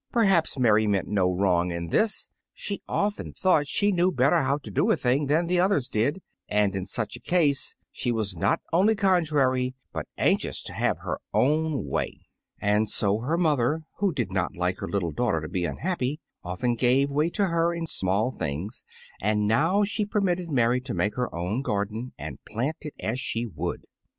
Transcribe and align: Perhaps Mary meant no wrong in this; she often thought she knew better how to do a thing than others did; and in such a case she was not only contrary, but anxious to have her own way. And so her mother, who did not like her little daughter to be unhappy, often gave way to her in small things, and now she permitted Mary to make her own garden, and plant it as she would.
Perhaps 0.11 0.57
Mary 0.57 0.87
meant 0.87 1.07
no 1.09 1.31
wrong 1.31 1.69
in 1.69 1.89
this; 1.89 2.27
she 2.55 2.81
often 2.87 3.33
thought 3.33 3.67
she 3.67 3.91
knew 3.91 4.11
better 4.11 4.37
how 4.41 4.57
to 4.57 4.71
do 4.71 4.89
a 4.89 4.97
thing 4.97 5.27
than 5.27 5.47
others 5.59 5.89
did; 5.89 6.23
and 6.49 6.75
in 6.75 6.87
such 6.87 7.15
a 7.15 7.19
case 7.19 7.75
she 7.91 8.11
was 8.11 8.35
not 8.35 8.61
only 8.73 8.95
contrary, 8.95 9.75
but 9.93 10.07
anxious 10.17 10.63
to 10.63 10.73
have 10.73 10.97
her 11.03 11.19
own 11.35 11.85
way. 11.87 12.21
And 12.59 12.89
so 12.89 13.19
her 13.19 13.37
mother, 13.37 13.83
who 13.99 14.11
did 14.11 14.31
not 14.31 14.55
like 14.57 14.79
her 14.79 14.89
little 14.89 15.11
daughter 15.11 15.39
to 15.39 15.47
be 15.47 15.65
unhappy, 15.65 16.19
often 16.43 16.73
gave 16.73 17.11
way 17.11 17.29
to 17.29 17.45
her 17.49 17.71
in 17.71 17.85
small 17.85 18.31
things, 18.31 18.83
and 19.21 19.45
now 19.47 19.83
she 19.83 20.03
permitted 20.03 20.49
Mary 20.49 20.81
to 20.81 20.95
make 20.95 21.13
her 21.13 21.29
own 21.35 21.61
garden, 21.61 22.13
and 22.17 22.43
plant 22.43 22.77
it 22.85 22.95
as 22.99 23.19
she 23.19 23.45
would. 23.45 23.85